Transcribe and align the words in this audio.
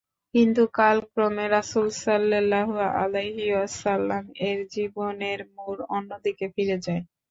কিন্তু 0.33 0.61
কালক্রমে 0.75 1.45
রাসূল 1.49 1.87
সাল্লাল্লাহু 2.01 2.73
আলাইহি 2.97 3.45
ওয়াসাল্লাম-এর 3.51 4.59
জীবনের 4.75 5.39
মোড় 5.55 5.81
অন্যদিকে 5.97 6.45
ফিরে 6.53 6.77
যায়। 6.85 7.03